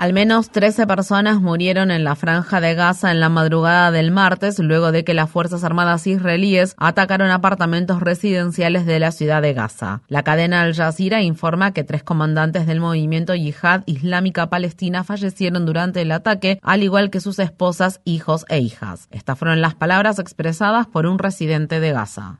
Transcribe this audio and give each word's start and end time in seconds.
Al 0.00 0.14
menos 0.14 0.48
13 0.48 0.86
personas 0.86 1.42
murieron 1.42 1.90
en 1.90 2.04
la 2.04 2.16
franja 2.16 2.62
de 2.62 2.74
Gaza 2.74 3.10
en 3.10 3.20
la 3.20 3.28
madrugada 3.28 3.90
del 3.90 4.10
martes, 4.10 4.58
luego 4.58 4.92
de 4.92 5.04
que 5.04 5.12
las 5.12 5.28
Fuerzas 5.28 5.62
Armadas 5.62 6.06
israelíes 6.06 6.74
atacaron 6.78 7.30
apartamentos 7.30 8.00
residenciales 8.00 8.86
de 8.86 8.98
la 8.98 9.12
ciudad 9.12 9.42
de 9.42 9.52
Gaza. 9.52 10.00
La 10.08 10.22
cadena 10.22 10.62
Al 10.62 10.74
Jazeera 10.74 11.20
informa 11.20 11.74
que 11.74 11.84
tres 11.84 12.02
comandantes 12.02 12.66
del 12.66 12.80
movimiento 12.80 13.34
Yihad 13.34 13.82
Islámica 13.84 14.48
Palestina 14.48 15.04
fallecieron 15.04 15.66
durante 15.66 16.00
el 16.00 16.12
ataque, 16.12 16.60
al 16.62 16.82
igual 16.82 17.10
que 17.10 17.20
sus 17.20 17.38
esposas, 17.38 18.00
hijos 18.06 18.46
e 18.48 18.58
hijas. 18.58 19.06
Estas 19.10 19.38
fueron 19.38 19.60
las 19.60 19.74
palabras 19.74 20.18
expresadas 20.18 20.86
por 20.86 21.04
un 21.04 21.18
residente 21.18 21.78
de 21.78 21.92
Gaza. 21.92 22.38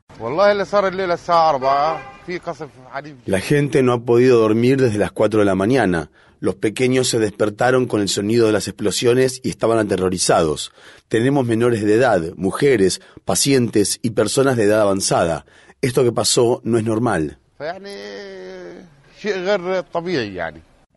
La 3.26 3.40
gente 3.40 3.82
no 3.82 3.92
ha 3.92 4.04
podido 4.04 4.38
dormir 4.38 4.80
desde 4.80 4.98
las 4.98 5.12
4 5.12 5.40
de 5.40 5.46
la 5.46 5.54
mañana. 5.54 6.10
Los 6.40 6.54
pequeños 6.54 7.08
se 7.08 7.18
despertaron 7.18 7.86
con 7.86 8.00
el 8.00 8.08
sonido 8.08 8.46
de 8.46 8.52
las 8.52 8.66
explosiones 8.66 9.40
y 9.42 9.50
estaban 9.50 9.78
aterrorizados. 9.78 10.72
Tenemos 11.08 11.44
menores 11.46 11.82
de 11.82 11.94
edad, 11.94 12.22
mujeres, 12.36 13.00
pacientes 13.24 13.98
y 14.02 14.10
personas 14.10 14.56
de 14.56 14.64
edad 14.64 14.80
avanzada. 14.80 15.44
Esto 15.82 16.02
que 16.02 16.12
pasó 16.12 16.60
no 16.64 16.78
es 16.78 16.84
normal. 16.84 17.38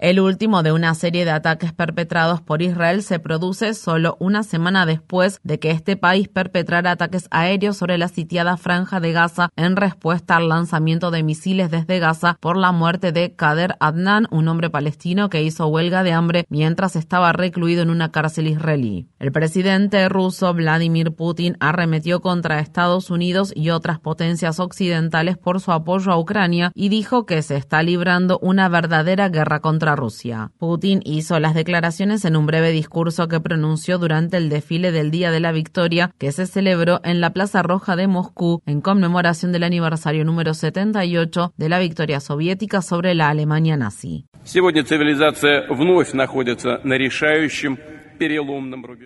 El 0.03 0.19
último 0.19 0.63
de 0.63 0.73
una 0.73 0.95
serie 0.95 1.23
de 1.23 1.31
ataques 1.31 1.71
perpetrados 1.71 2.41
por 2.41 2.61
Israel 2.61 3.03
se 3.03 3.19
produce 3.19 3.73
solo 3.73 4.17
una 4.19 4.43
semana 4.43 4.85
después 4.85 5.39
de 5.43 5.59
que 5.59 5.71
este 5.71 5.95
país 5.95 6.27
perpetrara 6.27 6.91
ataques 6.91 7.29
aéreos 7.31 7.77
sobre 7.77 7.97
la 7.97 8.09
sitiada 8.09 8.57
franja 8.57 8.99
de 8.99 9.13
Gaza 9.13 9.47
en 9.55 9.77
respuesta 9.77 10.35
al 10.35 10.49
lanzamiento 10.49 11.09
de 11.09 11.23
misiles 11.23 11.71
desde 11.71 11.99
Gaza 11.99 12.35
por 12.41 12.57
la 12.57 12.73
muerte 12.73 13.13
de 13.13 13.33
Kader 13.33 13.77
Adnan, 13.79 14.27
un 14.29 14.49
hombre 14.49 14.69
palestino 14.69 15.29
que 15.29 15.41
hizo 15.41 15.67
huelga 15.67 16.03
de 16.03 16.11
hambre 16.11 16.43
mientras 16.49 16.97
estaba 16.97 17.31
recluido 17.31 17.81
en 17.81 17.89
una 17.89 18.11
cárcel 18.11 18.47
israelí. 18.47 19.07
El 19.19 19.31
presidente 19.31 20.09
ruso 20.09 20.53
Vladimir 20.53 21.15
Putin 21.15 21.55
arremetió 21.61 22.19
contra 22.19 22.59
Estados 22.59 23.09
Unidos 23.09 23.53
y 23.55 23.69
otras 23.69 23.99
potencias 23.99 24.59
occidentales 24.59 25.37
por 25.37 25.61
su 25.61 25.71
apoyo 25.71 26.11
a 26.11 26.19
Ucrania 26.19 26.73
y 26.75 26.89
dijo 26.89 27.25
que 27.25 27.41
se 27.41 27.55
está 27.55 27.81
librando 27.83 28.37
una 28.41 28.67
verdadera 28.67 29.29
guerra 29.29 29.61
contra 29.61 29.92
Rusia. 29.95 30.51
Putin 30.57 31.01
hizo 31.05 31.39
las 31.39 31.53
declaraciones 31.53 32.25
en 32.25 32.35
un 32.35 32.45
breve 32.45 32.71
discurso 32.71 33.27
que 33.27 33.39
pronunció 33.39 33.97
durante 33.97 34.37
el 34.37 34.49
desfile 34.49 34.91
del 34.91 35.11
Día 35.11 35.31
de 35.31 35.39
la 35.39 35.51
Victoria 35.51 36.11
que 36.17 36.31
se 36.31 36.47
celebró 36.47 36.99
en 37.03 37.21
la 37.21 37.31
Plaza 37.31 37.63
Roja 37.63 37.95
de 37.95 38.07
Moscú 38.07 38.61
en 38.65 38.81
conmemoración 38.81 39.51
del 39.51 39.63
aniversario 39.63 40.25
número 40.25 40.53
78 40.53 41.53
de 41.57 41.69
la 41.69 41.79
victoria 41.79 42.19
soviética 42.19 42.81
sobre 42.81 43.15
la 43.15 43.29
Alemania 43.29 43.77
nazi. 43.77 44.25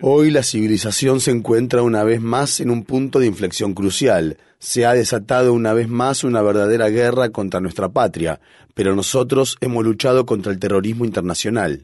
Hoy 0.02 0.30
la 0.30 0.42
civilización 0.42 1.20
se 1.20 1.30
encuentra 1.30 1.82
una 1.82 2.04
vez 2.04 2.20
más 2.20 2.60
en 2.60 2.70
un 2.70 2.84
punto 2.84 3.18
de 3.18 3.26
inflexión 3.26 3.74
crucial. 3.74 4.38
Se 4.58 4.86
ha 4.86 4.94
desatado 4.94 5.52
una 5.52 5.72
vez 5.72 5.88
más 5.88 6.24
una 6.24 6.42
verdadera 6.42 6.88
guerra 6.88 7.30
contra 7.30 7.60
nuestra 7.60 7.88
patria, 7.88 8.40
pero 8.74 8.94
nosotros 8.94 9.56
hemos 9.60 9.84
luchado 9.84 10.26
contra 10.26 10.52
el 10.52 10.58
terrorismo 10.58 11.04
internacional. 11.04 11.82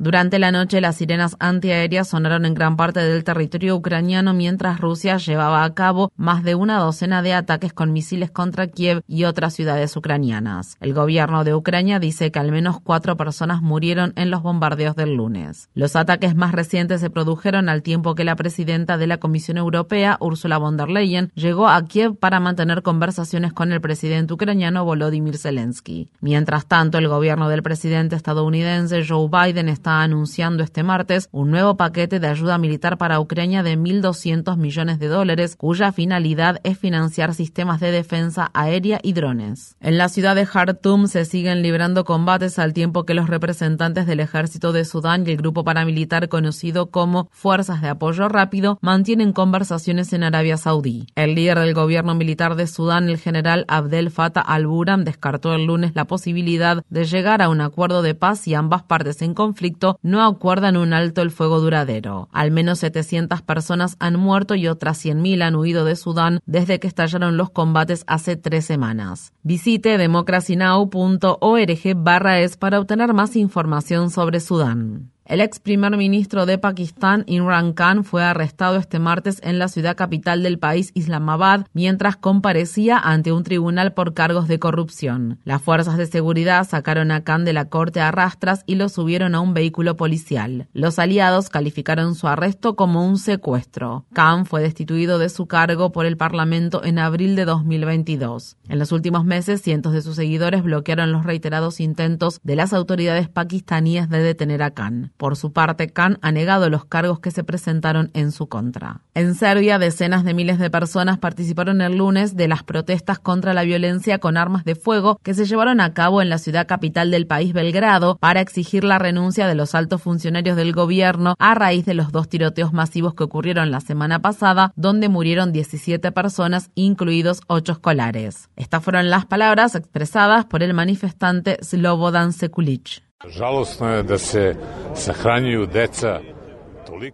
Durante 0.00 0.38
la 0.38 0.52
noche, 0.52 0.80
las 0.80 0.94
sirenas 0.94 1.34
antiaéreas 1.40 2.06
sonaron 2.06 2.44
en 2.44 2.54
gran 2.54 2.76
parte 2.76 3.00
del 3.00 3.24
territorio 3.24 3.74
ucraniano 3.74 4.32
mientras 4.32 4.80
Rusia 4.80 5.16
llevaba 5.16 5.64
a 5.64 5.74
cabo 5.74 6.12
más 6.16 6.44
de 6.44 6.54
una 6.54 6.78
docena 6.78 7.20
de 7.20 7.34
ataques 7.34 7.72
con 7.72 7.92
misiles 7.92 8.30
contra 8.30 8.68
Kiev 8.68 9.02
y 9.08 9.24
otras 9.24 9.54
ciudades 9.54 9.96
ucranianas. 9.96 10.76
El 10.78 10.94
gobierno 10.94 11.42
de 11.42 11.52
Ucrania 11.52 11.98
dice 11.98 12.30
que 12.30 12.38
al 12.38 12.52
menos 12.52 12.80
cuatro 12.80 13.16
personas 13.16 13.60
murieron 13.60 14.12
en 14.14 14.30
los 14.30 14.40
bombardeos 14.40 14.94
del 14.94 15.16
lunes. 15.16 15.68
Los 15.74 15.96
ataques 15.96 16.36
más 16.36 16.52
recientes 16.52 17.00
se 17.00 17.10
produjeron 17.10 17.68
al 17.68 17.82
tiempo 17.82 18.14
que 18.14 18.22
la 18.22 18.36
presidenta 18.36 18.98
de 18.98 19.08
la 19.08 19.16
Comisión 19.16 19.56
Europea, 19.56 20.16
Ursula 20.20 20.58
von 20.58 20.76
der 20.76 20.90
Leyen, 20.90 21.32
llegó 21.34 21.66
a 21.68 21.84
Kiev 21.86 22.14
para 22.14 22.38
mantener 22.38 22.82
conversaciones 22.82 23.52
con 23.52 23.72
el 23.72 23.80
presidente 23.80 24.32
ucraniano 24.32 24.84
Volodymyr 24.84 25.38
Zelensky. 25.38 26.08
Mientras 26.20 26.66
tanto, 26.66 26.98
el 26.98 27.08
gobierno 27.08 27.48
del 27.48 27.64
presidente 27.64 28.14
estadounidense 28.14 29.04
Joe 29.04 29.28
Biden 29.28 29.68
está 29.68 29.87
anunciando 29.88 30.62
este 30.62 30.82
martes 30.82 31.28
un 31.32 31.50
nuevo 31.50 31.76
paquete 31.76 32.20
de 32.20 32.28
ayuda 32.28 32.58
militar 32.58 32.98
para 32.98 33.20
Ucrania 33.20 33.62
de 33.62 33.78
1.200 33.78 34.56
millones 34.56 34.98
de 34.98 35.08
dólares, 35.08 35.56
cuya 35.56 35.92
finalidad 35.92 36.60
es 36.64 36.78
financiar 36.78 37.34
sistemas 37.34 37.80
de 37.80 37.90
defensa 37.90 38.50
aérea 38.54 39.00
y 39.02 39.12
drones. 39.12 39.76
En 39.80 39.98
la 39.98 40.08
ciudad 40.08 40.36
de 40.36 40.46
Khartoum 40.46 41.06
se 41.06 41.24
siguen 41.24 41.62
librando 41.62 42.04
combates 42.04 42.58
al 42.58 42.72
tiempo 42.72 43.04
que 43.04 43.14
los 43.14 43.28
representantes 43.28 44.06
del 44.06 44.20
ejército 44.20 44.72
de 44.72 44.84
Sudán 44.84 45.24
y 45.26 45.30
el 45.30 45.36
grupo 45.36 45.64
paramilitar 45.64 46.28
conocido 46.28 46.90
como 46.90 47.28
Fuerzas 47.32 47.80
de 47.80 47.88
Apoyo 47.88 48.28
Rápido 48.28 48.78
mantienen 48.82 49.32
conversaciones 49.32 50.12
en 50.12 50.24
Arabia 50.24 50.56
Saudí. 50.56 51.06
El 51.14 51.34
líder 51.34 51.58
del 51.60 51.74
gobierno 51.74 52.14
militar 52.14 52.56
de 52.56 52.66
Sudán, 52.66 53.08
el 53.08 53.18
general 53.18 53.64
Abdel 53.68 54.10
Fattah 54.10 54.40
al-Burhan, 54.40 55.04
descartó 55.04 55.54
el 55.54 55.66
lunes 55.66 55.92
la 55.94 56.06
posibilidad 56.06 56.82
de 56.88 57.04
llegar 57.04 57.42
a 57.42 57.48
un 57.48 57.60
acuerdo 57.60 58.02
de 58.02 58.14
paz 58.14 58.46
y 58.48 58.54
ambas 58.54 58.82
partes 58.82 59.22
en 59.22 59.34
conflicto 59.34 59.77
no 60.02 60.24
acuerdan 60.24 60.76
un 60.76 60.92
alto 60.92 61.22
el 61.22 61.30
fuego 61.30 61.60
duradero. 61.60 62.28
Al 62.32 62.50
menos 62.50 62.80
700 62.80 63.42
personas 63.42 63.96
han 63.98 64.18
muerto 64.18 64.54
y 64.54 64.68
otras 64.68 65.04
100.000 65.04 65.42
han 65.42 65.56
huido 65.56 65.84
de 65.84 65.96
Sudán 65.96 66.40
desde 66.46 66.78
que 66.78 66.86
estallaron 66.86 67.36
los 67.36 67.50
combates 67.50 68.04
hace 68.06 68.36
tres 68.36 68.64
semanas. 68.64 69.32
Visite 69.42 69.98
democracynow.org 69.98 71.94
barra 71.96 72.40
es 72.40 72.56
para 72.56 72.80
obtener 72.80 73.14
más 73.14 73.36
información 73.36 74.10
sobre 74.10 74.40
Sudán. 74.40 75.10
El 75.28 75.42
ex 75.42 75.60
primer 75.60 75.94
ministro 75.98 76.46
de 76.46 76.56
Pakistán, 76.56 77.24
Imran 77.26 77.74
Khan, 77.74 78.02
fue 78.02 78.24
arrestado 78.24 78.76
este 78.76 78.98
martes 78.98 79.42
en 79.44 79.58
la 79.58 79.68
ciudad 79.68 79.94
capital 79.94 80.42
del 80.42 80.58
país, 80.58 80.90
Islamabad, 80.94 81.66
mientras 81.74 82.16
comparecía 82.16 82.96
ante 82.98 83.30
un 83.30 83.44
tribunal 83.44 83.92
por 83.92 84.14
cargos 84.14 84.48
de 84.48 84.58
corrupción. 84.58 85.38
Las 85.44 85.60
fuerzas 85.60 85.98
de 85.98 86.06
seguridad 86.06 86.66
sacaron 86.66 87.10
a 87.10 87.24
Khan 87.24 87.44
de 87.44 87.52
la 87.52 87.66
corte 87.66 88.00
a 88.00 88.10
rastras 88.10 88.62
y 88.64 88.76
lo 88.76 88.88
subieron 88.88 89.34
a 89.34 89.40
un 89.40 89.52
vehículo 89.52 89.98
policial. 89.98 90.66
Los 90.72 90.98
aliados 90.98 91.50
calificaron 91.50 92.14
su 92.14 92.26
arresto 92.26 92.74
como 92.74 93.06
un 93.06 93.18
secuestro. 93.18 94.06
Khan 94.14 94.46
fue 94.46 94.62
destituido 94.62 95.18
de 95.18 95.28
su 95.28 95.44
cargo 95.44 95.92
por 95.92 96.06
el 96.06 96.16
Parlamento 96.16 96.82
en 96.82 96.98
abril 96.98 97.36
de 97.36 97.44
2022. 97.44 98.56
En 98.70 98.78
los 98.78 98.92
últimos 98.92 99.26
meses, 99.26 99.60
cientos 99.60 99.92
de 99.92 100.00
sus 100.00 100.16
seguidores 100.16 100.62
bloquearon 100.62 101.12
los 101.12 101.26
reiterados 101.26 101.80
intentos 101.80 102.40
de 102.44 102.56
las 102.56 102.72
autoridades 102.72 103.28
pakistaníes 103.28 104.08
de 104.08 104.22
detener 104.22 104.62
a 104.62 104.70
Khan. 104.70 105.12
Por 105.18 105.36
su 105.36 105.52
parte, 105.52 105.88
Khan 105.88 106.18
ha 106.22 106.30
negado 106.30 106.70
los 106.70 106.84
cargos 106.84 107.18
que 107.18 107.32
se 107.32 107.42
presentaron 107.42 108.12
en 108.14 108.30
su 108.30 108.48
contra. 108.48 109.00
En 109.14 109.34
Serbia, 109.34 109.80
decenas 109.80 110.22
de 110.22 110.32
miles 110.32 110.60
de 110.60 110.70
personas 110.70 111.18
participaron 111.18 111.80
el 111.80 111.96
lunes 111.98 112.36
de 112.36 112.46
las 112.46 112.62
protestas 112.62 113.18
contra 113.18 113.52
la 113.52 113.64
violencia 113.64 114.18
con 114.18 114.36
armas 114.36 114.64
de 114.64 114.76
fuego 114.76 115.18
que 115.24 115.34
se 115.34 115.44
llevaron 115.44 115.80
a 115.80 115.92
cabo 115.92 116.22
en 116.22 116.28
la 116.28 116.38
ciudad 116.38 116.68
capital 116.68 117.10
del 117.10 117.26
país, 117.26 117.52
Belgrado, 117.52 118.16
para 118.18 118.40
exigir 118.40 118.84
la 118.84 119.00
renuncia 119.00 119.48
de 119.48 119.56
los 119.56 119.74
altos 119.74 120.00
funcionarios 120.02 120.56
del 120.56 120.72
gobierno 120.72 121.34
a 121.40 121.54
raíz 121.56 121.84
de 121.84 121.94
los 121.94 122.12
dos 122.12 122.28
tiroteos 122.28 122.72
masivos 122.72 123.14
que 123.14 123.24
ocurrieron 123.24 123.72
la 123.72 123.80
semana 123.80 124.20
pasada, 124.22 124.72
donde 124.76 125.08
murieron 125.08 125.50
17 125.50 126.12
personas, 126.12 126.70
incluidos 126.76 127.40
8 127.48 127.72
escolares. 127.72 128.50
Estas 128.54 128.84
fueron 128.84 129.10
las 129.10 129.26
palabras 129.26 129.74
expresadas 129.74 130.44
por 130.44 130.62
el 130.62 130.74
manifestante 130.74 131.58
Slobodan 131.60 132.32
Sekulic. 132.32 133.07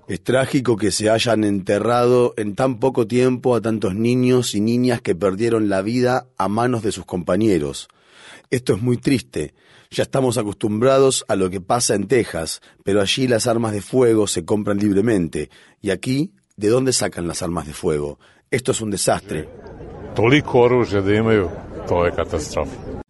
Es 0.07 0.23
trágico 0.23 0.77
que 0.77 0.91
se 0.91 1.09
hayan 1.09 1.45
enterrado 1.45 2.35
en 2.37 2.55
tan 2.55 2.79
poco 2.79 3.07
tiempo 3.07 3.55
a 3.55 3.63
tantos 3.63 3.95
niños 3.95 4.55
y 4.55 4.61
niñas 4.61 5.01
que 5.01 5.15
perdieron 5.15 5.71
la 5.71 5.81
vida 5.81 6.27
a 6.37 6.49
manos 6.49 6.83
de 6.83 6.93
sus 6.93 7.07
compañeros. 7.07 7.89
Esto 8.51 8.75
es 8.75 8.83
muy 8.83 8.99
triste. 8.99 9.55
Ya 9.91 10.03
estamos 10.03 10.37
acostumbrados 10.37 11.25
a 11.27 11.37
lo 11.37 11.49
que 11.49 11.63
pasa 11.63 11.95
en 11.95 12.07
Texas, 12.07 12.61
pero 12.85 13.01
allí 13.01 13.27
las 13.27 13.47
armas 13.47 13.73
de 13.73 13.81
fuego 13.81 14.27
se 14.27 14.45
compran 14.45 14.77
libremente. 14.77 15.49
Y 15.81 15.89
aquí, 15.89 16.35
¿de 16.57 16.69
dónde 16.69 16.93
sacan 16.93 17.27
las 17.27 17.43
armas 17.43 17.67
de 17.67 17.73
fuego? 17.73 18.19
Esto 18.51 18.73
es 18.73 18.83
un 18.83 18.91
desastre. 18.91 19.49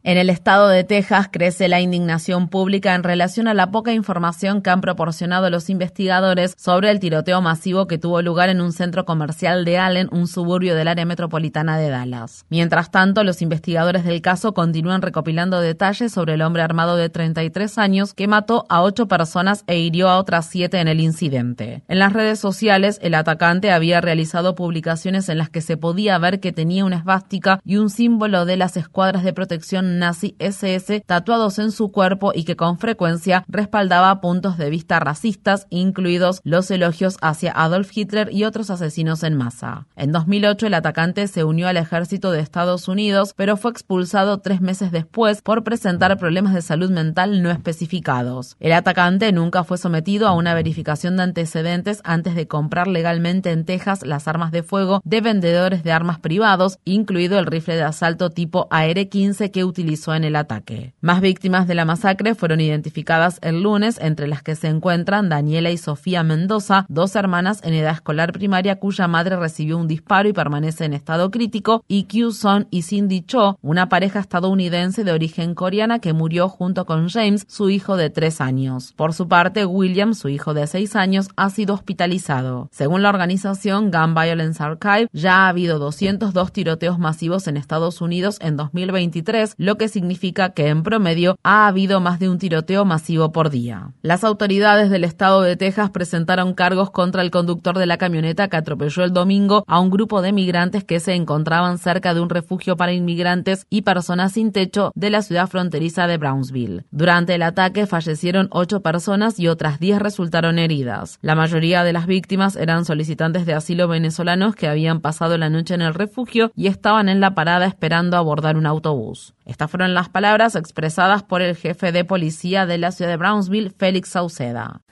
En 0.06 0.18
el 0.18 0.28
estado 0.28 0.68
de 0.68 0.84
Texas 0.84 1.30
crece 1.32 1.66
la 1.66 1.80
indignación 1.80 2.48
pública 2.48 2.94
en 2.94 3.02
relación 3.02 3.48
a 3.48 3.54
la 3.54 3.70
poca 3.70 3.94
información 3.94 4.60
que 4.60 4.68
han 4.68 4.82
proporcionado 4.82 5.48
los 5.48 5.70
investigadores 5.70 6.54
sobre 6.58 6.90
el 6.90 7.00
tiroteo 7.00 7.40
masivo 7.40 7.86
que 7.86 7.96
tuvo 7.96 8.20
lugar 8.20 8.50
en 8.50 8.60
un 8.60 8.74
centro 8.74 9.06
comercial 9.06 9.64
de 9.64 9.78
Allen, 9.78 10.10
un 10.12 10.26
suburbio 10.28 10.74
del 10.74 10.88
área 10.88 11.06
metropolitana 11.06 11.78
de 11.78 11.88
Dallas. 11.88 12.44
Mientras 12.50 12.90
tanto, 12.90 13.24
los 13.24 13.40
investigadores 13.40 14.04
del 14.04 14.20
caso 14.20 14.52
continúan 14.52 15.00
recopilando 15.00 15.58
detalles 15.62 16.12
sobre 16.12 16.34
el 16.34 16.42
hombre 16.42 16.60
armado 16.60 16.96
de 16.96 17.08
33 17.08 17.78
años 17.78 18.12
que 18.12 18.28
mató 18.28 18.66
a 18.68 18.82
ocho 18.82 19.08
personas 19.08 19.64
e 19.66 19.78
hirió 19.78 20.10
a 20.10 20.18
otras 20.18 20.44
siete 20.44 20.80
en 20.80 20.88
el 20.88 21.00
incidente. 21.00 21.82
En 21.88 21.98
las 21.98 22.12
redes 22.12 22.38
sociales, 22.38 22.98
el 23.00 23.14
atacante 23.14 23.70
había 23.70 24.02
realizado 24.02 24.54
publicaciones 24.54 25.30
en 25.30 25.38
las 25.38 25.48
que 25.48 25.62
se 25.62 25.78
podía 25.78 26.18
ver 26.18 26.40
que 26.40 26.52
tenía 26.52 26.84
una 26.84 26.98
esvástica 26.98 27.58
y 27.64 27.76
un 27.78 27.88
símbolo 27.88 28.44
de 28.44 28.58
las 28.58 28.76
escuadras 28.76 29.24
de 29.24 29.32
protección 29.32 29.93
nazi 29.98 30.36
SS 30.38 31.02
tatuados 31.06 31.58
en 31.58 31.70
su 31.70 31.90
cuerpo 31.92 32.32
y 32.34 32.44
que 32.44 32.56
con 32.56 32.78
frecuencia 32.78 33.44
respaldaba 33.48 34.20
puntos 34.20 34.58
de 34.58 34.70
vista 34.70 35.00
racistas, 35.00 35.66
incluidos 35.70 36.40
los 36.44 36.70
elogios 36.70 37.16
hacia 37.20 37.52
Adolf 37.52 37.90
Hitler 37.96 38.32
y 38.32 38.44
otros 38.44 38.70
asesinos 38.70 39.22
en 39.22 39.34
masa. 39.34 39.86
En 39.96 40.12
2008 40.12 40.66
el 40.66 40.74
atacante 40.74 41.26
se 41.28 41.44
unió 41.44 41.68
al 41.68 41.76
ejército 41.76 42.30
de 42.30 42.40
Estados 42.40 42.88
Unidos, 42.88 43.34
pero 43.36 43.56
fue 43.56 43.70
expulsado 43.70 44.38
tres 44.38 44.60
meses 44.60 44.92
después 44.92 45.42
por 45.42 45.64
presentar 45.64 46.16
problemas 46.18 46.54
de 46.54 46.62
salud 46.62 46.90
mental 46.90 47.42
no 47.42 47.50
especificados. 47.50 48.56
El 48.60 48.72
atacante 48.72 49.30
nunca 49.32 49.64
fue 49.64 49.78
sometido 49.78 50.28
a 50.28 50.32
una 50.32 50.54
verificación 50.54 51.16
de 51.16 51.24
antecedentes 51.24 52.00
antes 52.04 52.34
de 52.34 52.48
comprar 52.48 52.88
legalmente 52.88 53.50
en 53.50 53.64
Texas 53.64 54.04
las 54.04 54.28
armas 54.28 54.52
de 54.52 54.62
fuego 54.62 55.00
de 55.04 55.20
vendedores 55.20 55.82
de 55.84 55.92
armas 55.92 56.18
privados, 56.18 56.78
incluido 56.84 57.38
el 57.38 57.46
rifle 57.46 57.76
de 57.76 57.82
asalto 57.82 58.30
tipo 58.30 58.68
AR-15 58.70 59.50
que 59.50 59.64
utilizó 59.64 59.83
en 60.14 60.24
el 60.24 60.36
ataque. 60.36 60.94
Más 61.00 61.20
víctimas 61.20 61.66
de 61.66 61.74
la 61.74 61.84
masacre 61.84 62.34
fueron 62.34 62.60
identificadas 62.60 63.38
el 63.42 63.62
lunes, 63.62 63.98
entre 64.00 64.26
las 64.26 64.42
que 64.42 64.56
se 64.56 64.68
encuentran 64.68 65.28
Daniela 65.28 65.70
y 65.70 65.76
Sofía 65.76 66.22
Mendoza, 66.22 66.86
dos 66.88 67.14
hermanas 67.16 67.60
en 67.64 67.74
edad 67.74 67.92
escolar 67.92 68.32
primaria 68.32 68.76
cuya 68.76 69.06
madre 69.08 69.36
recibió 69.36 69.78
un 69.78 69.86
disparo 69.86 70.28
y 70.28 70.32
permanece 70.32 70.84
en 70.84 70.94
estado 70.94 71.30
crítico, 71.30 71.84
y 71.86 72.04
Kyu 72.04 72.32
Son 72.32 72.66
y 72.70 72.82
Cindy 72.82 73.22
Cho, 73.22 73.58
una 73.62 73.88
pareja 73.88 74.20
estadounidense 74.20 75.04
de 75.04 75.12
origen 75.12 75.54
coreana 75.54 75.98
que 75.98 76.12
murió 76.12 76.48
junto 76.48 76.86
con 76.86 77.08
James, 77.08 77.44
su 77.48 77.70
hijo 77.70 77.96
de 77.96 78.10
tres 78.10 78.40
años. 78.40 78.92
Por 78.96 79.12
su 79.12 79.28
parte, 79.28 79.66
William, 79.66 80.14
su 80.14 80.28
hijo 80.28 80.54
de 80.54 80.66
seis 80.66 80.96
años, 80.96 81.28
ha 81.36 81.50
sido 81.50 81.74
hospitalizado. 81.74 82.68
Según 82.72 83.02
la 83.02 83.10
organización 83.10 83.90
Gun 83.90 84.14
Violence 84.14 84.62
Archive, 84.62 85.08
ya 85.12 85.44
ha 85.44 85.48
habido 85.48 85.78
202 85.78 86.52
tiroteos 86.52 86.98
masivos 86.98 87.46
en 87.48 87.56
Estados 87.56 88.00
Unidos 88.00 88.38
en 88.40 88.56
2023, 88.56 89.54
lo 89.58 89.73
que 89.76 89.88
significa 89.88 90.50
que 90.50 90.68
en 90.68 90.82
promedio 90.82 91.36
ha 91.42 91.66
habido 91.66 92.00
más 92.00 92.18
de 92.18 92.28
un 92.28 92.38
tiroteo 92.38 92.84
masivo 92.84 93.32
por 93.32 93.50
día. 93.50 93.92
Las 94.02 94.24
autoridades 94.24 94.90
del 94.90 95.04
estado 95.04 95.42
de 95.42 95.56
Texas 95.56 95.90
presentaron 95.90 96.54
cargos 96.54 96.90
contra 96.90 97.22
el 97.22 97.30
conductor 97.30 97.78
de 97.78 97.86
la 97.86 97.98
camioneta 97.98 98.48
que 98.48 98.56
atropelló 98.56 99.04
el 99.04 99.12
domingo 99.12 99.64
a 99.66 99.80
un 99.80 99.90
grupo 99.90 100.22
de 100.22 100.32
migrantes 100.32 100.84
que 100.84 101.00
se 101.00 101.14
encontraban 101.14 101.78
cerca 101.78 102.14
de 102.14 102.20
un 102.20 102.30
refugio 102.30 102.76
para 102.76 102.92
inmigrantes 102.92 103.66
y 103.70 103.82
personas 103.82 104.32
sin 104.32 104.52
techo 104.52 104.92
de 104.94 105.10
la 105.10 105.22
ciudad 105.22 105.48
fronteriza 105.48 106.06
de 106.06 106.18
Brownsville. 106.18 106.84
Durante 106.90 107.34
el 107.34 107.42
ataque 107.42 107.86
fallecieron 107.86 108.48
ocho 108.50 108.80
personas 108.80 109.38
y 109.38 109.48
otras 109.48 109.80
diez 109.80 109.98
resultaron 109.98 110.58
heridas. 110.58 111.18
La 111.22 111.34
mayoría 111.34 111.84
de 111.84 111.92
las 111.92 112.06
víctimas 112.06 112.56
eran 112.56 112.84
solicitantes 112.84 113.46
de 113.46 113.54
asilo 113.54 113.88
venezolanos 113.88 114.54
que 114.54 114.68
habían 114.68 115.00
pasado 115.00 115.38
la 115.38 115.50
noche 115.50 115.74
en 115.74 115.82
el 115.82 115.94
refugio 115.94 116.52
y 116.56 116.66
estaban 116.66 117.08
en 117.08 117.20
la 117.20 117.34
parada 117.34 117.66
esperando 117.66 118.16
abordar 118.16 118.56
un 118.56 118.66
autobús. 118.66 119.34
Estas 119.44 119.70
fueron 119.70 119.92
las 119.92 120.08
palabras 120.08 120.56
expresadas 120.56 121.22
por 121.22 121.42
el 121.42 121.54
jefe 121.54 121.92
de 121.92 122.04
policía 122.04 122.64
de 122.64 122.78
la 122.78 122.92
ciudad 122.92 123.10
de 123.10 123.16
Brownsville, 123.18 123.72
Félix 123.76 124.10
Sauceda. 124.10 124.82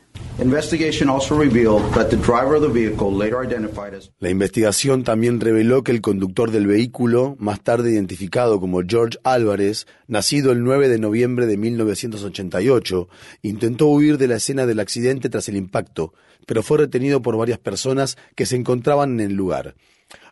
La 4.19 4.31
investigación 4.31 5.05
también 5.05 5.41
reveló 5.41 5.83
que 5.83 5.93
el 5.93 6.01
conductor 6.01 6.51
del 6.51 6.67
vehículo, 6.67 7.37
más 7.39 7.61
tarde 7.63 7.93
identificado 7.93 8.59
como 8.59 8.83
George 8.87 9.19
Álvarez, 9.25 9.87
nacido 10.07 10.53
el 10.53 10.65
9 10.65 10.89
de 10.89 10.99
noviembre 10.99 11.47
de 11.47 11.57
1988, 11.57 13.09
intentó 13.43 13.87
huir 13.87 14.19
de 14.19 14.29
la 14.29 14.37
escena 14.37 14.67
del 14.67 14.81
accidente 14.81 15.29
tras 15.29 15.49
el 15.49 15.57
impacto, 15.57 16.13
pero 16.47 16.63
fue 16.63 16.79
retenido 16.79 17.23
por 17.23 17.37
varias 17.37 17.59
personas 17.59 18.17
que 18.35 18.47
se 18.47 18.57
encontraban 18.57 19.21
en 19.21 19.31
el 19.31 19.35
lugar. 19.35 19.75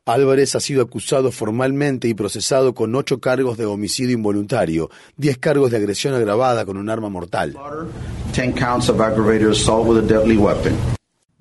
Álvarez 0.07 0.55
ha 0.55 0.61
sido 0.61 0.83
acusado 0.83 1.31
formalmente 1.31 2.09
y 2.09 2.15
procesado 2.15 2.75
con 2.75 2.95
ocho 2.95 3.21
cargos 3.21 3.59
de 3.59 3.67
homicidio 3.67 4.15
involuntario, 4.15 4.91
diez 5.17 5.39
cargos 5.39 5.71
de 5.71 5.77
agresión 5.77 6.15
agravada 6.15 6.65
con 6.65 6.77
un 6.77 6.91
arma 6.91 7.09
mortal. 7.09 7.57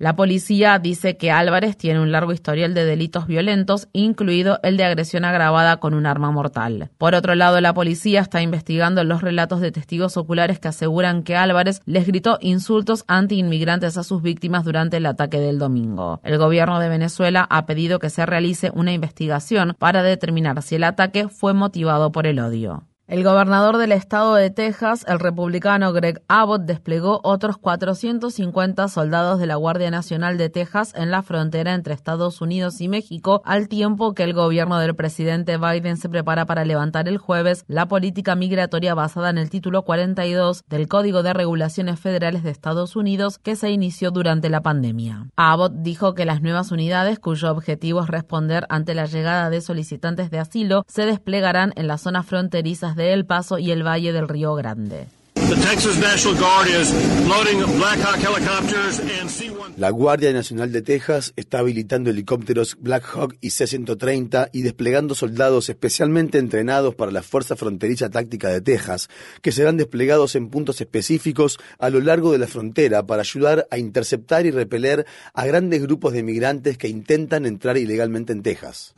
La 0.00 0.16
policía 0.16 0.78
dice 0.78 1.18
que 1.18 1.30
Álvarez 1.30 1.76
tiene 1.76 2.00
un 2.00 2.10
largo 2.10 2.32
historial 2.32 2.72
de 2.72 2.86
delitos 2.86 3.26
violentos, 3.26 3.86
incluido 3.92 4.58
el 4.62 4.78
de 4.78 4.84
agresión 4.84 5.26
agravada 5.26 5.76
con 5.76 5.92
un 5.92 6.06
arma 6.06 6.30
mortal. 6.30 6.88
Por 6.96 7.14
otro 7.14 7.34
lado, 7.34 7.60
la 7.60 7.74
policía 7.74 8.22
está 8.22 8.40
investigando 8.40 9.04
los 9.04 9.20
relatos 9.20 9.60
de 9.60 9.72
testigos 9.72 10.16
oculares 10.16 10.58
que 10.58 10.68
aseguran 10.68 11.22
que 11.22 11.36
Álvarez 11.36 11.82
les 11.84 12.06
gritó 12.06 12.38
insultos 12.40 13.04
anti-inmigrantes 13.08 13.98
a 13.98 14.02
sus 14.02 14.22
víctimas 14.22 14.64
durante 14.64 14.96
el 14.96 15.04
ataque 15.04 15.38
del 15.38 15.58
domingo. 15.58 16.22
El 16.24 16.38
gobierno 16.38 16.80
de 16.80 16.88
Venezuela 16.88 17.46
ha 17.50 17.66
pedido 17.66 17.98
que 17.98 18.08
se 18.08 18.24
realice 18.24 18.72
una 18.74 18.94
investigación 18.94 19.76
para 19.78 20.02
determinar 20.02 20.62
si 20.62 20.76
el 20.76 20.84
ataque 20.84 21.28
fue 21.28 21.52
motivado 21.52 22.10
por 22.10 22.26
el 22.26 22.38
odio. 22.38 22.84
El 23.10 23.24
gobernador 23.24 23.76
del 23.78 23.90
estado 23.90 24.36
de 24.36 24.50
Texas, 24.50 25.04
el 25.08 25.18
republicano 25.18 25.92
Greg 25.92 26.22
Abbott, 26.28 26.62
desplegó 26.62 27.18
otros 27.24 27.58
450 27.58 28.86
soldados 28.86 29.40
de 29.40 29.48
la 29.48 29.56
Guardia 29.56 29.90
Nacional 29.90 30.38
de 30.38 30.48
Texas 30.48 30.92
en 30.94 31.10
la 31.10 31.24
frontera 31.24 31.74
entre 31.74 31.92
Estados 31.92 32.40
Unidos 32.40 32.80
y 32.80 32.86
México, 32.86 33.42
al 33.44 33.66
tiempo 33.66 34.14
que 34.14 34.22
el 34.22 34.32
gobierno 34.32 34.78
del 34.78 34.94
presidente 34.94 35.56
Biden 35.56 35.96
se 35.96 36.08
prepara 36.08 36.46
para 36.46 36.64
levantar 36.64 37.08
el 37.08 37.18
jueves 37.18 37.64
la 37.66 37.88
política 37.88 38.36
migratoria 38.36 38.94
basada 38.94 39.30
en 39.30 39.38
el 39.38 39.50
título 39.50 39.82
42 39.82 40.62
del 40.68 40.86
Código 40.86 41.24
de 41.24 41.32
Regulaciones 41.32 41.98
Federales 41.98 42.44
de 42.44 42.50
Estados 42.50 42.94
Unidos 42.94 43.40
que 43.40 43.56
se 43.56 43.72
inició 43.72 44.12
durante 44.12 44.50
la 44.50 44.60
pandemia. 44.60 45.26
Abbott 45.34 45.72
dijo 45.78 46.14
que 46.14 46.26
las 46.26 46.42
nuevas 46.42 46.70
unidades, 46.70 47.18
cuyo 47.18 47.50
objetivo 47.50 48.04
es 48.04 48.08
responder 48.08 48.66
ante 48.68 48.94
la 48.94 49.06
llegada 49.06 49.50
de 49.50 49.62
solicitantes 49.62 50.30
de 50.30 50.38
asilo, 50.38 50.84
se 50.86 51.06
desplegarán 51.06 51.72
en 51.74 51.88
las 51.88 52.02
zonas 52.02 52.24
fronterizas 52.24 52.94
de 52.94 52.99
el 53.00 53.26
Paso 53.26 53.58
y 53.58 53.70
el 53.70 53.86
Valle 53.86 54.12
del 54.12 54.28
Río 54.28 54.54
Grande. 54.54 55.06
La 59.76 59.90
Guardia 59.90 60.32
Nacional 60.32 60.72
de 60.72 60.82
Texas 60.82 61.32
está 61.36 61.58
habilitando 61.58 62.10
helicópteros 62.10 62.76
Black 62.78 63.04
Hawk 63.14 63.36
y 63.40 63.50
C-130 63.50 64.50
y 64.52 64.62
desplegando 64.62 65.14
soldados 65.14 65.68
especialmente 65.68 66.38
entrenados 66.38 66.94
para 66.94 67.10
la 67.10 67.22
Fuerza 67.22 67.56
Fronteriza 67.56 68.10
Táctica 68.10 68.48
de 68.48 68.60
Texas, 68.60 69.08
que 69.42 69.50
serán 69.52 69.76
desplegados 69.76 70.36
en 70.36 70.50
puntos 70.50 70.80
específicos 70.80 71.58
a 71.78 71.90
lo 71.90 72.00
largo 72.00 72.30
de 72.32 72.38
la 72.38 72.46
frontera 72.46 73.04
para 73.04 73.22
ayudar 73.22 73.66
a 73.70 73.78
interceptar 73.78 74.46
y 74.46 74.50
repeler 74.50 75.06
a 75.34 75.46
grandes 75.46 75.82
grupos 75.82 76.12
de 76.12 76.22
migrantes 76.22 76.78
que 76.78 76.88
intentan 76.88 77.44
entrar 77.44 77.76
ilegalmente 77.76 78.32
en 78.32 78.42
Texas. 78.42 78.94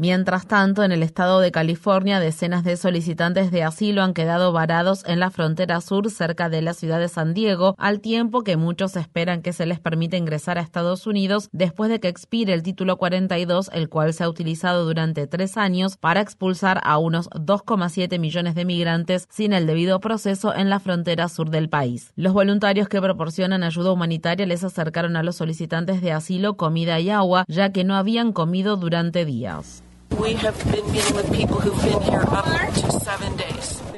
Mientras 0.00 0.46
tanto, 0.46 0.84
en 0.84 0.92
el 0.92 1.02
estado 1.02 1.40
de 1.40 1.50
California, 1.50 2.20
decenas 2.20 2.62
de 2.62 2.76
solicitantes 2.76 3.50
de 3.50 3.64
asilo 3.64 4.04
han 4.04 4.14
quedado 4.14 4.52
varados 4.52 5.02
en 5.06 5.18
la 5.18 5.32
frontera 5.32 5.80
sur 5.80 6.08
cerca 6.08 6.48
de 6.48 6.62
la 6.62 6.72
ciudad 6.72 7.00
de 7.00 7.08
San 7.08 7.34
Diego, 7.34 7.74
al 7.78 7.98
tiempo 7.98 8.44
que 8.44 8.56
muchos 8.56 8.94
esperan 8.94 9.42
que 9.42 9.52
se 9.52 9.66
les 9.66 9.80
permita 9.80 10.16
ingresar 10.16 10.56
a 10.56 10.60
Estados 10.60 11.08
Unidos 11.08 11.48
después 11.50 11.90
de 11.90 11.98
que 11.98 12.06
expire 12.06 12.54
el 12.54 12.62
título 12.62 12.96
42, 12.96 13.70
el 13.72 13.88
cual 13.88 14.14
se 14.14 14.22
ha 14.22 14.28
utilizado 14.28 14.84
durante 14.84 15.26
tres 15.26 15.56
años 15.56 15.96
para 15.96 16.20
expulsar 16.20 16.80
a 16.84 16.96
unos 16.98 17.28
2,7 17.30 18.20
millones 18.20 18.54
de 18.54 18.64
migrantes 18.64 19.26
sin 19.28 19.52
el 19.52 19.66
debido 19.66 19.98
proceso 19.98 20.54
en 20.54 20.70
la 20.70 20.78
frontera 20.78 21.28
sur 21.28 21.50
del 21.50 21.68
país. 21.68 22.12
Los 22.14 22.34
voluntarios 22.34 22.88
que 22.88 23.00
proporcionan 23.00 23.64
ayuda 23.64 23.90
humanitaria 23.90 24.46
les 24.46 24.62
acercaron 24.62 25.16
a 25.16 25.24
los 25.24 25.34
solicitantes 25.34 26.00
de 26.00 26.12
asilo 26.12 26.56
comida 26.56 27.00
y 27.00 27.10
agua, 27.10 27.44
ya 27.48 27.72
que 27.72 27.82
no 27.82 27.96
habían 27.96 28.32
comido 28.32 28.76
durante 28.76 29.24
días. 29.24 29.82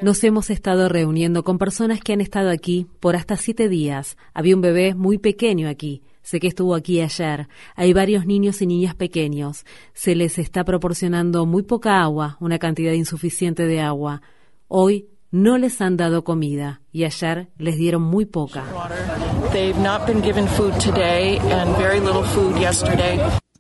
Nos 0.02 0.24
hemos 0.24 0.50
estado 0.50 0.88
reuniendo 0.88 1.44
con 1.44 1.58
personas 1.58 2.00
que 2.00 2.12
han 2.12 2.20
estado 2.20 2.50
aquí 2.50 2.86
por 3.00 3.16
hasta 3.16 3.36
siete 3.36 3.68
días. 3.68 4.16
Había 4.32 4.54
un 4.54 4.62
bebé 4.62 4.94
muy 4.94 5.18
pequeño 5.18 5.68
aquí. 5.68 6.02
Sé 6.22 6.40
que 6.40 6.48
estuvo 6.48 6.74
aquí 6.74 7.00
ayer. 7.00 7.48
Hay 7.74 7.92
varios 7.92 8.26
niños 8.26 8.62
y 8.62 8.66
niñas 8.66 8.94
pequeños. 8.94 9.64
Se 9.92 10.14
les 10.14 10.38
está 10.38 10.64
proporcionando 10.64 11.46
muy 11.46 11.62
poca 11.62 12.02
agua, 12.02 12.36
una 12.40 12.58
cantidad 12.58 12.92
insuficiente 12.92 13.66
de 13.66 13.80
agua. 13.80 14.22
Hoy 14.68 15.08
no 15.30 15.58
les 15.58 15.80
han 15.80 15.96
dado 15.96 16.24
comida 16.24 16.80
y 16.92 17.04
ayer 17.04 17.48
les 17.58 17.76
dieron 17.76 18.02
muy 18.02 18.26
poca. 18.26 18.64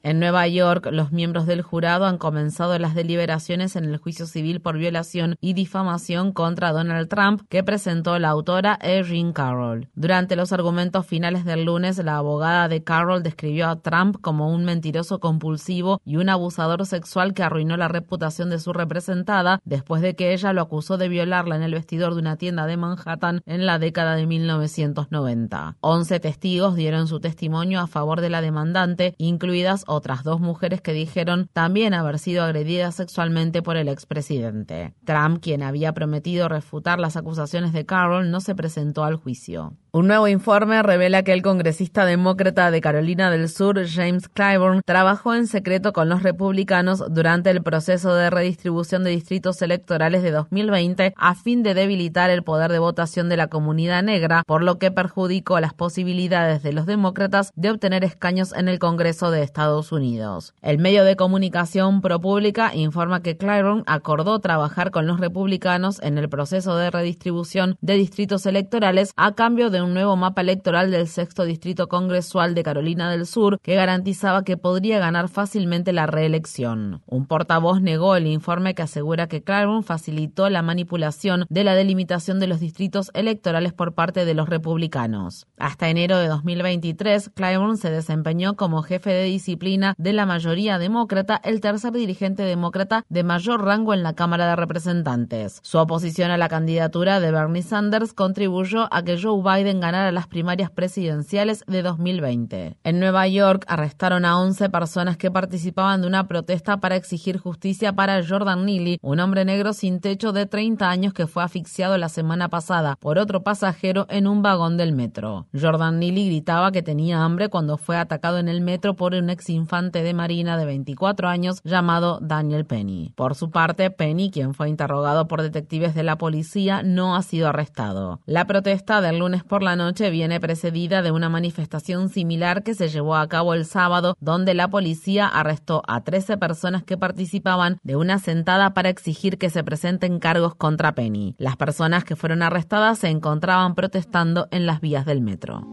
En 0.02 0.18
Nueva 0.18 0.48
York, 0.48 0.88
los 0.90 1.12
miembros 1.12 1.44
del 1.44 1.60
jurado 1.60 2.06
han 2.06 2.16
comenzado 2.16 2.78
las 2.78 2.94
deliberaciones 2.94 3.76
en 3.76 3.84
el 3.84 3.98
juicio 3.98 4.24
civil 4.24 4.62
por 4.62 4.78
violación 4.78 5.36
y 5.42 5.52
difamación 5.52 6.32
contra 6.32 6.72
Donald 6.72 7.08
Trump 7.08 7.42
que 7.50 7.62
presentó 7.62 8.18
la 8.18 8.30
autora 8.30 8.78
Erin 8.80 9.34
Carroll. 9.34 9.88
Durante 9.94 10.36
los 10.36 10.52
argumentos 10.52 11.06
finales 11.06 11.44
del 11.44 11.64
lunes, 11.64 11.98
la 11.98 12.16
abogada 12.16 12.68
de 12.68 12.82
Carroll 12.82 13.22
describió 13.22 13.68
a 13.68 13.82
Trump 13.82 14.16
como 14.22 14.50
un 14.50 14.64
mentiroso 14.64 15.20
compulsivo 15.20 16.00
y 16.06 16.16
un 16.16 16.30
abusador 16.30 16.86
sexual 16.86 17.34
que 17.34 17.42
arruinó 17.42 17.76
la 17.76 17.88
reputación 17.88 18.48
de 18.48 18.58
su 18.58 18.72
representada 18.72 19.60
después 19.66 20.00
de 20.00 20.16
que 20.16 20.32
ella 20.32 20.54
lo 20.54 20.62
acusó 20.62 20.96
de 20.96 21.10
violarla 21.10 21.56
en 21.56 21.62
el 21.62 21.74
vestidor 21.74 22.14
de 22.14 22.20
una 22.20 22.36
tienda 22.36 22.64
de 22.64 22.78
Manhattan 22.78 23.42
en 23.44 23.66
la 23.66 23.78
década 23.78 24.16
de 24.16 24.26
1990. 24.26 25.76
Once 25.80 26.20
testigos 26.20 26.74
dieron 26.74 27.06
su 27.06 27.20
testimonio 27.20 27.80
a 27.80 27.86
favor 27.86 28.22
de 28.22 28.30
la 28.30 28.40
demandante, 28.40 29.14
incluidas 29.18 29.84
otras 29.90 30.22
dos 30.22 30.40
mujeres 30.40 30.80
que 30.80 30.92
dijeron 30.92 31.48
también 31.52 31.94
haber 31.94 32.18
sido 32.18 32.44
agredidas 32.44 32.94
sexualmente 32.94 33.60
por 33.62 33.76
el 33.76 33.88
expresidente. 33.88 34.94
Trump, 35.04 35.42
quien 35.42 35.62
había 35.62 35.92
prometido 35.92 36.48
refutar 36.48 36.98
las 36.98 37.16
acusaciones 37.16 37.72
de 37.72 37.84
Carroll, 37.84 38.30
no 38.30 38.40
se 38.40 38.54
presentó 38.54 39.04
al 39.04 39.16
juicio. 39.16 39.74
Un 39.92 40.06
nuevo 40.06 40.28
informe 40.28 40.84
revela 40.84 41.24
que 41.24 41.32
el 41.32 41.42
congresista 41.42 42.04
demócrata 42.04 42.70
de 42.70 42.80
Carolina 42.80 43.28
del 43.28 43.48
Sur, 43.48 43.84
James 43.88 44.28
Clyburn, 44.28 44.82
trabajó 44.86 45.34
en 45.34 45.48
secreto 45.48 45.92
con 45.92 46.08
los 46.08 46.22
republicanos 46.22 47.02
durante 47.10 47.50
el 47.50 47.60
proceso 47.60 48.14
de 48.14 48.30
redistribución 48.30 49.02
de 49.02 49.10
distritos 49.10 49.60
electorales 49.62 50.22
de 50.22 50.30
2020 50.30 51.12
a 51.16 51.34
fin 51.34 51.64
de 51.64 51.74
debilitar 51.74 52.30
el 52.30 52.44
poder 52.44 52.70
de 52.70 52.78
votación 52.78 53.28
de 53.28 53.36
la 53.36 53.48
comunidad 53.48 54.04
negra, 54.04 54.44
por 54.46 54.62
lo 54.62 54.78
que 54.78 54.92
perjudicó 54.92 55.58
las 55.58 55.74
posibilidades 55.74 56.62
de 56.62 56.72
los 56.72 56.86
demócratas 56.86 57.50
de 57.56 57.72
obtener 57.72 58.04
escaños 58.04 58.52
en 58.52 58.68
el 58.68 58.78
Congreso 58.78 59.32
de 59.32 59.42
Estados 59.42 59.90
Unidos. 59.90 60.54
El 60.62 60.78
medio 60.78 61.02
de 61.02 61.16
comunicación 61.16 62.00
ProPublica 62.00 62.76
informa 62.76 63.22
que 63.22 63.36
Clyburn 63.36 63.82
acordó 63.88 64.38
trabajar 64.38 64.92
con 64.92 65.08
los 65.08 65.18
republicanos 65.18 66.00
en 66.00 66.16
el 66.16 66.28
proceso 66.28 66.76
de 66.76 66.92
redistribución 66.92 67.76
de 67.80 67.94
distritos 67.94 68.46
electorales 68.46 69.12
a 69.16 69.34
cambio 69.34 69.68
de 69.68 69.79
un 69.82 69.94
nuevo 69.94 70.16
mapa 70.16 70.40
electoral 70.40 70.90
del 70.90 71.08
sexto 71.08 71.44
distrito 71.44 71.88
congresual 71.88 72.54
de 72.54 72.62
Carolina 72.62 73.10
del 73.10 73.26
Sur 73.26 73.60
que 73.60 73.74
garantizaba 73.74 74.44
que 74.44 74.56
podría 74.56 74.98
ganar 74.98 75.28
fácilmente 75.28 75.92
la 75.92 76.06
reelección. 76.06 77.02
Un 77.06 77.26
portavoz 77.26 77.80
negó 77.80 78.16
el 78.16 78.26
informe 78.26 78.74
que 78.74 78.82
asegura 78.82 79.28
que 79.28 79.42
Claiborne 79.42 79.82
facilitó 79.82 80.48
la 80.50 80.62
manipulación 80.62 81.46
de 81.48 81.64
la 81.64 81.74
delimitación 81.74 82.40
de 82.40 82.46
los 82.46 82.60
distritos 82.60 83.10
electorales 83.14 83.72
por 83.72 83.94
parte 83.94 84.24
de 84.24 84.34
los 84.34 84.48
republicanos. 84.48 85.46
Hasta 85.58 85.88
enero 85.88 86.18
de 86.18 86.28
2023, 86.28 87.30
Claiborne 87.34 87.76
se 87.76 87.90
desempeñó 87.90 88.56
como 88.56 88.82
jefe 88.82 89.10
de 89.10 89.24
disciplina 89.24 89.94
de 89.98 90.12
la 90.12 90.26
mayoría 90.26 90.78
demócrata, 90.78 91.40
el 91.44 91.60
tercer 91.60 91.92
dirigente 91.92 92.42
demócrata 92.42 93.04
de 93.08 93.24
mayor 93.24 93.64
rango 93.64 93.94
en 93.94 94.02
la 94.02 94.14
Cámara 94.14 94.48
de 94.48 94.56
Representantes. 94.56 95.60
Su 95.62 95.78
oposición 95.78 96.30
a 96.30 96.36
la 96.36 96.48
candidatura 96.48 97.20
de 97.20 97.30
Bernie 97.30 97.62
Sanders 97.62 98.12
contribuyó 98.12 98.92
a 98.92 99.02
que 99.02 99.20
Joe 99.20 99.42
Biden 99.42 99.69
ganar 99.78 100.06
a 100.06 100.12
las 100.12 100.26
primarias 100.26 100.72
presidenciales 100.72 101.62
de 101.68 101.82
2020. 101.82 102.78
En 102.82 102.98
Nueva 102.98 103.28
York 103.28 103.64
arrestaron 103.68 104.24
a 104.24 104.40
11 104.40 104.70
personas 104.70 105.16
que 105.16 105.30
participaban 105.30 106.00
de 106.00 106.08
una 106.08 106.26
protesta 106.26 106.78
para 106.78 106.96
exigir 106.96 107.38
justicia 107.38 107.92
para 107.92 108.26
Jordan 108.26 108.64
Neely, 108.64 108.98
un 109.02 109.20
hombre 109.20 109.44
negro 109.44 109.72
sin 109.72 110.00
techo 110.00 110.32
de 110.32 110.46
30 110.46 110.90
años 110.90 111.12
que 111.12 111.28
fue 111.28 111.44
asfixiado 111.44 111.96
la 111.98 112.08
semana 112.08 112.48
pasada 112.48 112.96
por 112.98 113.18
otro 113.18 113.42
pasajero 113.42 114.06
en 114.08 114.26
un 114.26 114.42
vagón 114.42 114.76
del 114.76 114.92
metro. 114.92 115.46
Jordan 115.52 115.98
Neely 115.98 116.26
gritaba 116.26 116.72
que 116.72 116.82
tenía 116.82 117.22
hambre 117.22 117.48
cuando 117.48 117.76
fue 117.76 117.96
atacado 117.96 118.38
en 118.38 118.48
el 118.48 118.60
metro 118.60 118.96
por 118.96 119.14
un 119.14 119.30
ex 119.30 119.50
infante 119.50 120.02
de 120.02 120.14
marina 120.14 120.56
de 120.56 120.64
24 120.64 121.28
años 121.28 121.60
llamado 121.64 122.18
Daniel 122.22 122.64
Penny. 122.64 123.12
Por 123.14 123.34
su 123.34 123.50
parte, 123.50 123.90
Penny, 123.90 124.30
quien 124.30 124.54
fue 124.54 124.68
interrogado 124.68 125.28
por 125.28 125.42
detectives 125.42 125.94
de 125.94 126.02
la 126.02 126.16
policía, 126.16 126.82
no 126.82 127.16
ha 127.16 127.22
sido 127.22 127.48
arrestado. 127.48 128.20
La 128.26 128.46
protesta 128.46 129.00
del 129.00 129.18
lunes 129.18 129.44
la 129.62 129.76
noche 129.76 130.10
viene 130.10 130.40
precedida 130.40 131.02
de 131.02 131.10
una 131.10 131.28
manifestación 131.28 132.08
similar 132.08 132.62
que 132.62 132.74
se 132.74 132.88
llevó 132.88 133.16
a 133.16 133.28
cabo 133.28 133.54
el 133.54 133.64
sábado, 133.64 134.16
donde 134.20 134.54
la 134.54 134.68
policía 134.68 135.26
arrestó 135.26 135.82
a 135.86 136.02
13 136.02 136.38
personas 136.38 136.82
que 136.82 136.96
participaban 136.96 137.78
de 137.82 137.96
una 137.96 138.18
sentada 138.18 138.74
para 138.74 138.88
exigir 138.88 139.38
que 139.38 139.50
se 139.50 139.64
presenten 139.64 140.18
cargos 140.18 140.54
contra 140.54 140.94
Penny. 140.94 141.34
Las 141.38 141.56
personas 141.56 142.04
que 142.04 142.16
fueron 142.16 142.42
arrestadas 142.42 142.98
se 142.98 143.08
encontraban 143.08 143.74
protestando 143.74 144.48
en 144.50 144.66
las 144.66 144.80
vías 144.80 145.06
del 145.06 145.20
metro. 145.20 145.66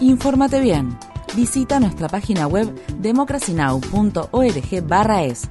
Infórmate 0.00 0.60
bien. 0.60 0.96
Visita 1.34 1.80
nuestra 1.80 2.08
página 2.08 2.46
web 2.46 2.72
democracynow.org/es 2.98 5.50